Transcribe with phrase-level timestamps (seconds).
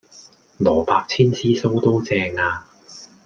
[0.57, 2.65] 蘿蔔千絲酥都正呀